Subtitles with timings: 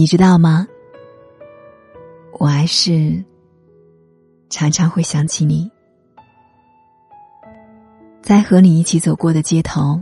[0.00, 0.66] 你知道吗？
[2.38, 3.22] 我还是
[4.48, 5.70] 常常会想起你，
[8.22, 10.00] 在和你一起走过的街头，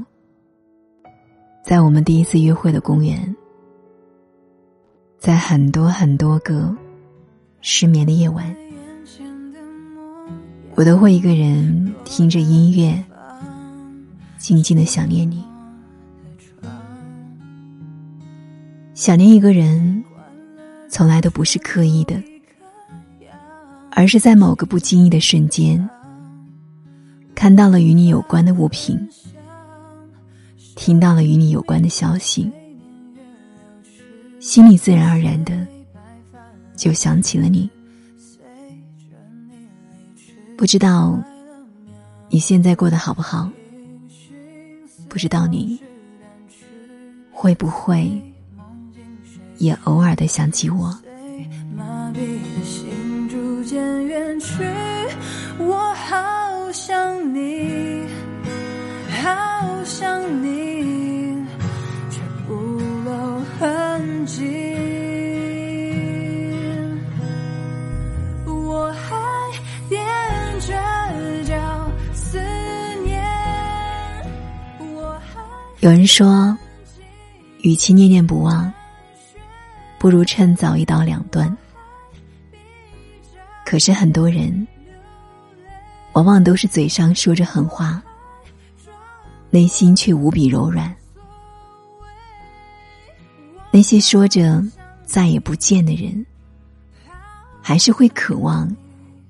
[1.64, 3.34] 在我们第一次约会的公园，
[5.18, 6.72] 在很多很多个
[7.60, 8.54] 失眠的夜晚，
[10.76, 13.04] 我都会一个人听着音乐，
[14.38, 15.44] 静静的想念你。
[18.98, 20.02] 想念一个人，
[20.90, 22.20] 从来都不是刻意的，
[23.92, 25.88] 而是在某个不经意的瞬间，
[27.32, 28.98] 看到了与你有关的物品，
[30.74, 32.50] 听到了与你有关的消息，
[34.40, 35.64] 心里自然而然的
[36.74, 37.70] 就想起了你。
[40.56, 41.16] 不知道
[42.30, 43.48] 你现在过得好不好？
[45.08, 45.80] 不知道你
[47.30, 48.20] 会不会？
[49.58, 50.96] 也偶尔的想起我。
[51.76, 54.64] 麻痹的心逐渐远去，
[55.58, 58.06] 我好想你，
[59.22, 61.36] 好想你，
[62.10, 64.44] 却不露痕迹。
[68.46, 69.16] 我还
[69.90, 69.96] 踮
[70.66, 72.38] 着脚思
[73.04, 73.22] 念，
[74.80, 75.40] 我还
[75.80, 76.56] 有人说，
[77.62, 78.72] 与其念念不忘。
[79.98, 81.56] 不如趁早一刀两断。
[83.64, 84.66] 可是很多人，
[86.12, 88.02] 往往都是嘴上说着狠话，
[89.50, 90.94] 内心却无比柔软。
[93.70, 94.64] 那些说着
[95.04, 96.24] 再也不见的人，
[97.60, 98.74] 还是会渴望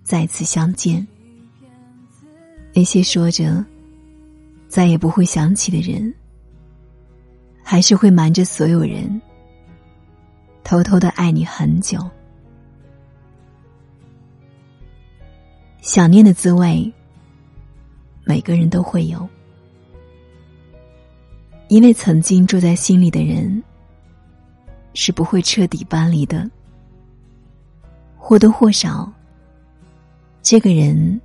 [0.04, 1.04] 再次相见；
[2.72, 3.64] 那些说着
[4.68, 6.14] 再也不会想起的人，
[7.64, 9.20] 还是会瞒着所有人。
[10.68, 11.98] 偷偷的爱你很久，
[15.80, 16.92] 想念的滋味，
[18.22, 19.26] 每个人都会有。
[21.68, 23.64] 因为曾经住在心里的人，
[24.92, 26.46] 是不会彻底搬离的。
[28.14, 29.10] 或多或少，
[30.42, 31.18] 这个人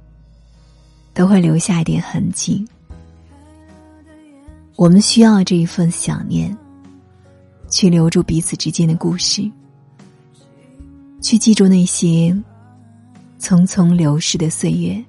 [1.13, 2.65] 都会留下一点痕迹。
[4.77, 6.57] 我们需要这一份想念。
[7.73, 9.49] 去留住彼此之间的故事，
[11.19, 12.29] 去记住那些
[13.39, 15.03] 匆匆流逝的岁月。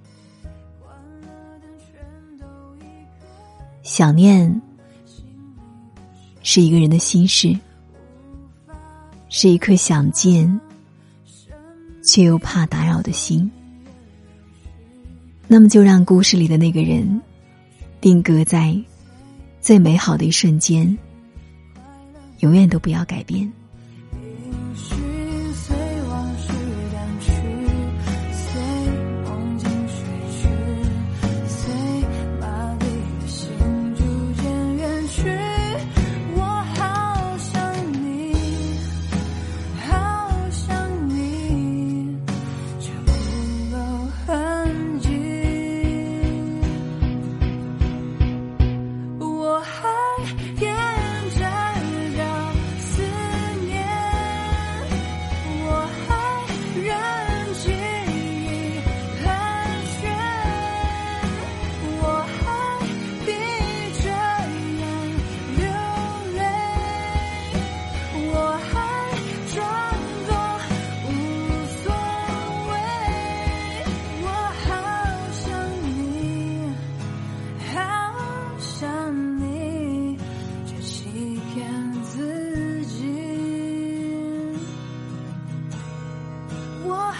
[3.82, 4.62] 想念
[6.42, 7.54] 是一个人的心事，
[9.28, 10.58] 是一颗想见
[12.02, 13.48] 却又怕打扰的心。
[15.46, 17.20] 那么，就让故事里的那个人
[18.00, 18.74] 定格在
[19.60, 20.96] 最美好的一瞬间。
[22.40, 23.63] 永远都不要改变。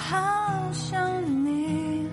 [0.06, 2.06] 好想你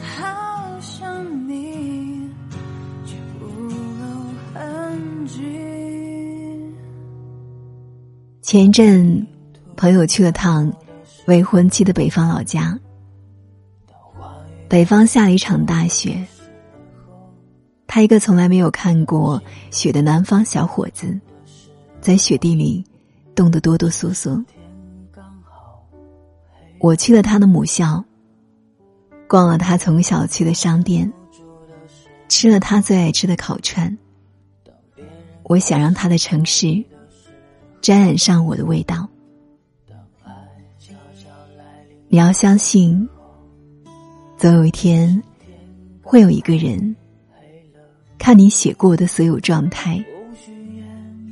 [0.00, 2.26] 好想你
[8.40, 9.26] 前一阵，
[9.76, 10.72] 朋友去了趟
[11.26, 12.78] 未婚妻的北方老家。
[14.66, 16.26] 北方下了一场大雪，
[17.86, 19.38] 他一个从来没有看过
[19.70, 21.20] 雪的南方小伙子，
[22.00, 22.82] 在雪地里
[23.34, 24.42] 冻得哆哆嗦嗦。
[26.78, 28.04] 我去了他的母校，
[29.28, 31.12] 逛了他从小去的商店，
[32.28, 33.96] 吃了他最爱吃的烤串。
[35.44, 36.84] 我想让他的城市。
[37.82, 39.08] 沾染上我的味道。
[42.08, 43.08] 你要相信，
[44.36, 45.22] 总有一天，
[46.02, 46.96] 会有一个人，
[48.18, 50.04] 看你写过的所有状态，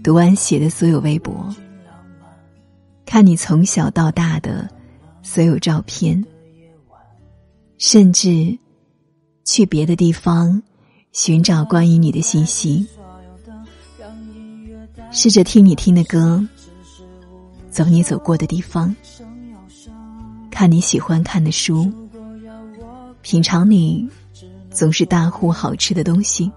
[0.04, 1.52] 读完写的所有微博，
[3.04, 4.70] 看你从小到大的
[5.24, 6.24] 所有照片，
[7.78, 8.56] 甚至
[9.44, 10.62] 去别的地方
[11.12, 12.86] 寻找关于你的信息，
[15.10, 16.46] 试着听你听的歌，
[17.70, 18.94] 走你走过的地方，
[20.50, 21.90] 看你喜欢看的书，
[23.22, 24.08] 品尝你
[24.70, 26.52] 总是大呼好吃的东西，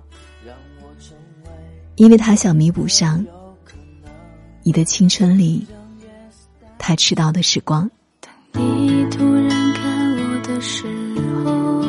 [1.95, 3.25] 因为他想弥补上
[4.61, 5.65] 你的青春里。
[6.77, 7.89] 他迟到的时光。
[8.53, 10.85] 你突然看我的时
[11.43, 11.81] 候，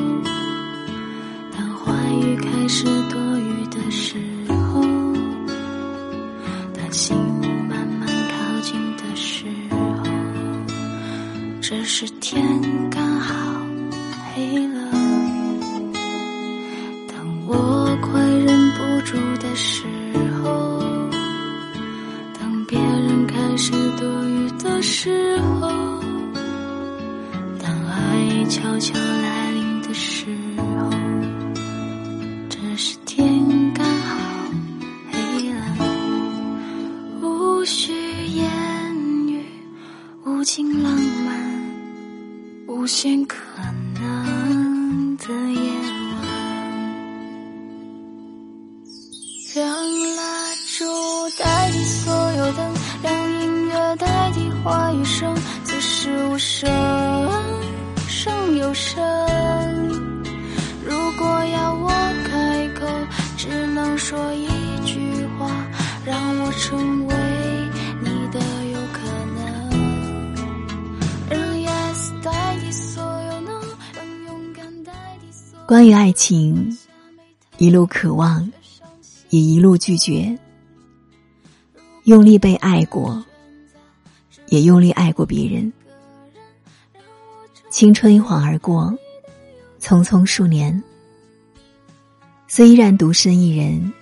[1.57, 4.19] 当话语开始多余的时
[4.73, 4.83] 候，
[6.75, 7.17] 当心
[7.69, 10.05] 慢慢靠近的时候，
[11.61, 12.68] 这是天。
[42.99, 43.37] 无限可
[44.01, 45.71] 能的夜
[46.17, 46.27] 晚，
[49.55, 49.65] 让
[50.17, 50.23] 蜡
[50.77, 50.85] 烛
[51.39, 54.51] 代替所有灯，让音乐代替。
[54.65, 56.69] 话语声，此时无声
[58.09, 59.01] 胜有声。
[60.85, 61.89] 如果要我
[62.29, 62.85] 开口，
[63.37, 64.49] 只能说一
[64.85, 65.49] 句话，
[66.05, 66.98] 让我成
[75.69, 76.79] 关于爱情，
[77.59, 78.51] 一路渴望，
[79.29, 80.35] 也一路拒绝，
[82.05, 83.23] 用力被爱过。
[84.47, 85.71] 也用力爱过别人，
[87.69, 88.99] 青春一晃而过，
[89.79, 90.83] 匆匆数年，
[92.47, 93.93] 虽依然独身一人，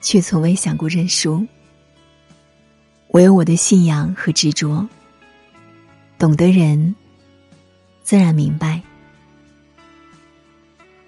[0.00, 1.46] 却从未想过认输。
[3.08, 4.88] 我有我的信仰和执着，
[6.18, 6.96] 懂得人，
[8.02, 8.82] 自然明白。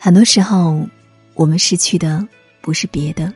[0.02, 0.88] 很多时候，
[1.34, 2.26] 我们失去的
[2.62, 3.30] 不是别的，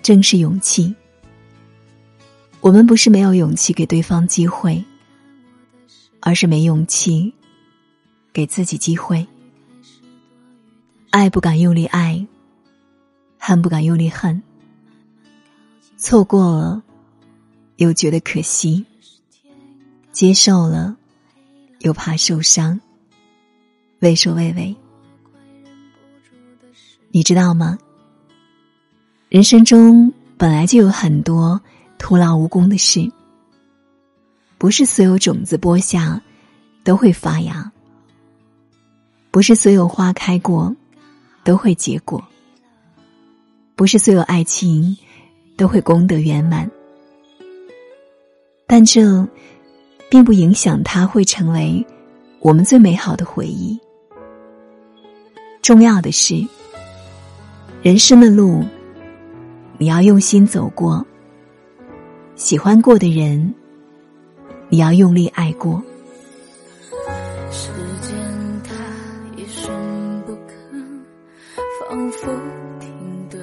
[0.00, 0.94] 正是勇气。
[2.60, 4.84] 我们不是没有勇气给对方机会，
[6.20, 7.34] 而是没勇气
[8.32, 9.26] 给自己机会。
[11.10, 12.24] 爱不敢用力爱，
[13.36, 14.40] 恨不敢用力恨。
[15.96, 16.82] 错过了，
[17.78, 18.84] 又觉得可惜；
[20.12, 20.96] 接受了，
[21.80, 22.80] 又怕受伤。
[23.98, 24.76] 畏首畏尾，
[27.10, 27.78] 你知道吗？
[29.28, 31.60] 人生中本来就有很多。
[31.98, 33.10] 徒劳无功的事，
[34.58, 36.20] 不是所有种子播下
[36.84, 37.72] 都会发芽，
[39.30, 40.76] 不是所有花开过
[41.42, 42.22] 都会结果，
[43.74, 44.94] 不是所有爱情
[45.56, 46.70] 都会功德圆满。
[48.66, 49.26] 但这
[50.10, 51.84] 并不影响它会成为
[52.40, 53.76] 我们最美好的回忆。
[55.62, 56.46] 重要的是，
[57.86, 58.64] 人生的路，
[59.78, 61.06] 你要用心走过。
[62.34, 63.54] 喜欢过的人，
[64.68, 65.80] 你要用力爱过。
[67.48, 67.70] 时
[68.02, 68.18] 间
[68.64, 68.74] 它
[69.36, 69.72] 一声
[70.26, 70.40] 不吭，
[71.88, 72.26] 仿佛
[72.80, 72.90] 停
[73.30, 73.40] 顿。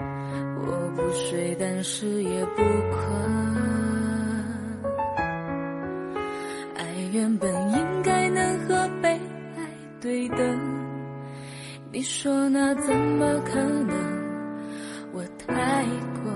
[0.00, 3.04] 我不睡，但是也不困。
[6.74, 9.70] 爱原本应该能和被爱
[10.00, 10.36] 对等，
[11.96, 13.96] 你说那怎么可能？
[15.14, 16.30] 我太过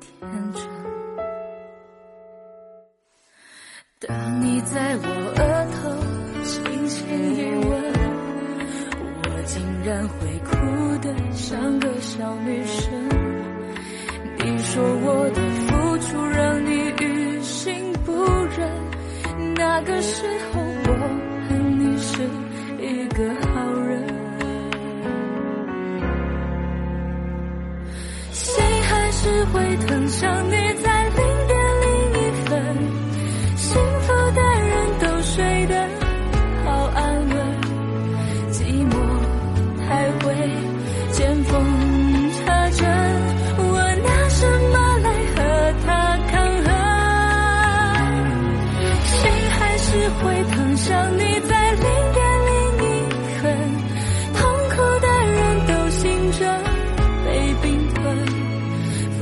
[0.00, 0.64] 天真。
[4.00, 5.78] 当你在我额头
[6.42, 7.38] 轻轻一
[7.68, 7.70] 吻，
[9.22, 10.50] 我竟然会哭
[11.00, 12.90] 得像个小女生。
[14.38, 18.10] 你说我的付出让你于心不
[18.58, 20.90] 忍，那个时候我
[21.48, 22.24] 恨你是
[22.82, 23.69] 一个好
[29.52, 30.59] 会疼，想你。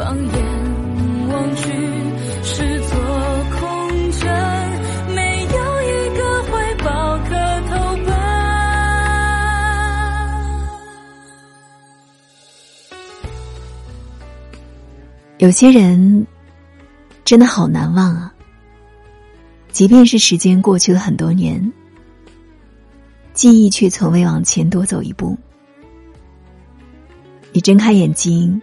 [0.09, 0.25] 放眼
[1.29, 1.71] 望去，
[2.43, 2.99] 是座
[3.61, 4.27] 空城，
[5.15, 7.29] 没有一个怀抱可
[7.69, 7.75] 投
[8.07, 8.09] 奔。
[15.37, 16.27] 有些人
[17.23, 18.33] 真的好难忘啊，
[19.73, 21.71] 即便是时间过去了很多年。
[23.35, 25.37] 记忆却从未往前多走一步。
[27.53, 28.59] 你睁开眼睛。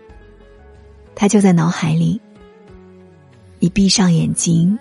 [1.15, 2.19] 他就在脑海里；
[3.59, 4.77] 你闭上眼睛，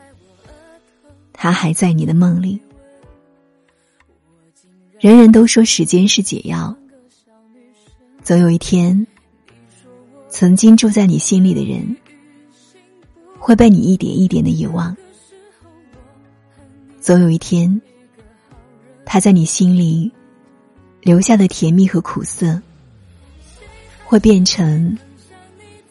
[1.32, 2.60] 他还在你的梦里。
[4.98, 6.74] 人人都说时间是解药，
[8.22, 9.06] 总有一天。
[10.30, 11.96] 曾经住在你心里的人，
[13.38, 14.96] 会被你一点一点的遗忘。
[17.00, 17.80] 总有一天，
[19.06, 20.10] 他在你心里
[21.02, 22.60] 留下的甜蜜和苦涩，
[24.04, 24.98] 会变成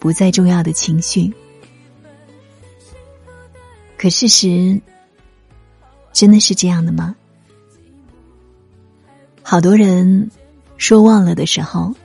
[0.04, 1.34] 不再重要的情绪。
[3.98, 4.82] 可事实
[6.12, 7.16] 真的是这样的吗？
[9.42, 10.30] 好多人
[10.76, 11.96] 说忘了的时候。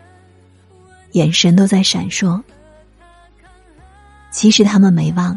[1.12, 2.40] 眼神都在闪烁，
[4.30, 5.36] 其实他们没忘，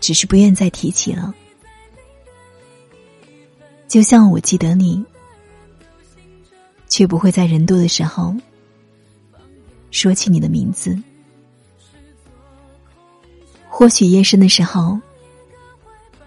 [0.00, 1.32] 只是不愿再提起了。
[3.86, 5.04] 就像我记得你，
[6.88, 8.34] 却不会在人多的时候
[9.90, 10.96] 说起你的名字。
[13.68, 14.98] 或许夜深的时候，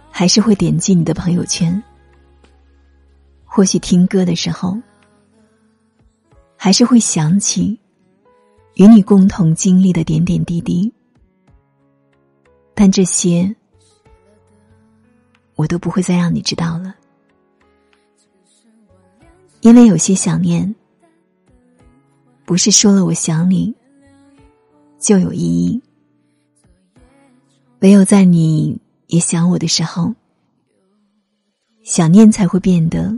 [0.09, 1.81] 还是会点击你的朋友圈；
[3.45, 4.77] 或许听歌的时候。
[6.63, 7.79] 还是会想起
[8.75, 10.93] 与你共同经历的点点滴滴，
[12.75, 13.55] 但这些
[15.55, 16.93] 我都不会再让你知道了，
[19.61, 20.75] 因为有些想念
[22.51, 23.73] 不是说了我想你
[24.99, 25.81] 就有意义，
[27.79, 28.77] 唯有在你
[29.07, 30.13] 也想我的时候，
[31.81, 33.17] 想念才会变得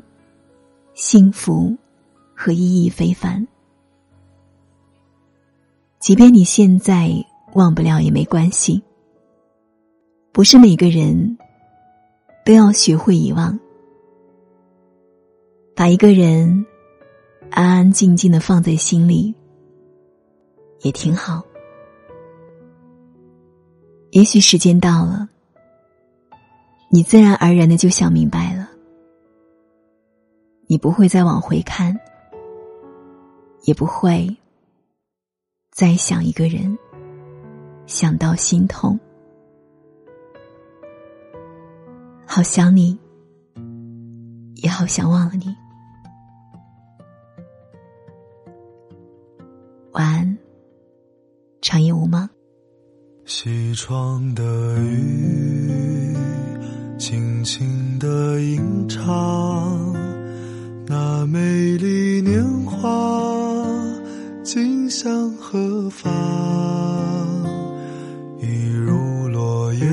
[0.93, 1.75] 幸福。
[2.35, 3.47] 和意义非凡。
[5.99, 7.11] 即便你现在
[7.53, 8.83] 忘不了也没关系。
[10.31, 11.39] 不是每个人
[12.45, 13.59] 都要学会遗忘，
[15.75, 16.63] 把一个人
[17.53, 19.33] 安安静静的放在心里，
[20.81, 21.43] 也挺好。
[24.11, 25.29] 也许时间到了，
[26.89, 28.69] 你自然而然的就想明白了，
[30.67, 31.97] 你不会再往回看。
[33.65, 34.35] 也不会
[35.71, 36.77] 再想一个人，
[37.85, 38.99] 想到心痛。
[42.25, 42.99] 好想你，
[44.55, 45.55] 也好想忘了你。
[49.93, 50.37] 晚安，
[51.61, 52.27] 长夜无梦。
[53.25, 54.43] 西窗的
[54.79, 56.17] 雨，
[56.97, 59.93] 轻轻的吟唱，
[60.87, 63.77] 那美丽年华。
[64.43, 66.11] 今向何方？
[68.39, 69.85] 一如落叶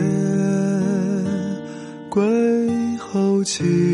[2.08, 3.89] 归后凄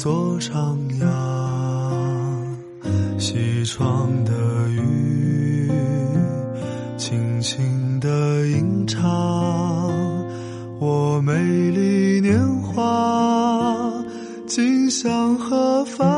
[0.00, 1.04] 坐徜徉。
[3.18, 4.32] 西窗的
[4.70, 5.70] 雨，
[6.96, 9.10] 轻轻的吟唱，
[10.78, 11.34] 我美
[11.70, 13.92] 丽年华。
[14.46, 16.08] 今向何方？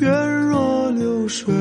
[0.00, 0.10] 愿
[0.48, 1.54] 若流水，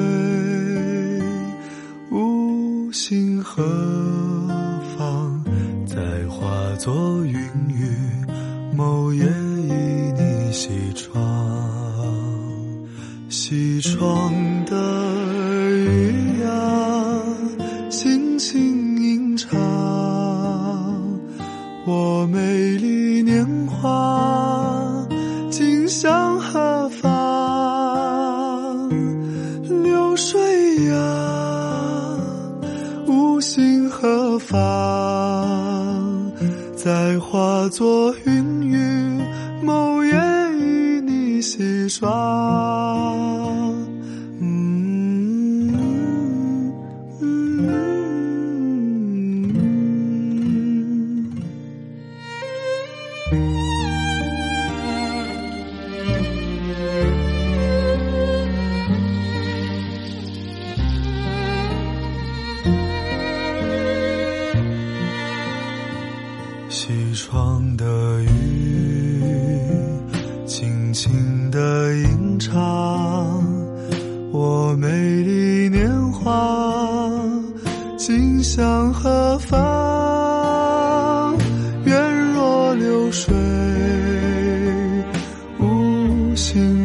[37.78, 39.22] 做云雨，
[39.62, 40.16] 某夜
[40.60, 42.77] 与你洗刷。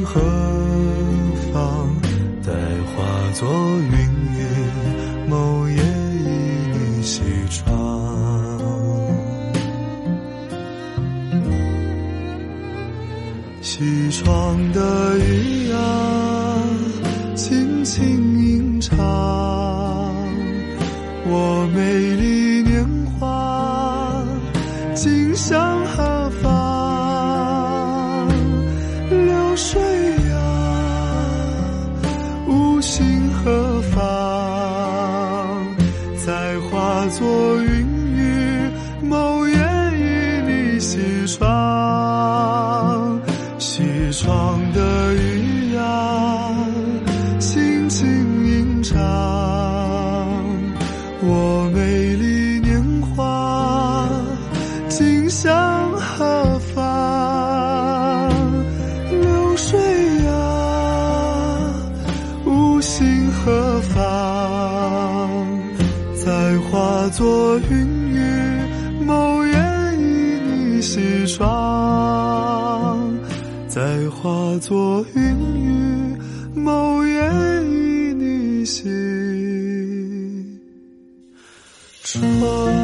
[0.00, 0.20] 何
[1.52, 1.88] 方？
[2.44, 2.50] 待
[2.86, 2.96] 化
[3.34, 3.92] 作云
[4.36, 4.40] 烟，
[5.28, 6.24] 某夜倚
[6.72, 7.60] 你西窗。
[13.60, 14.80] 西窗的
[15.18, 15.41] 雨。
[67.12, 68.18] 作云雨，
[69.04, 69.52] 某夜
[69.98, 72.98] 与你西窗。
[73.68, 75.22] 再化作云
[75.60, 76.16] 雨，
[76.54, 77.20] 某夜
[77.64, 78.82] 与你西
[82.02, 82.81] 窗。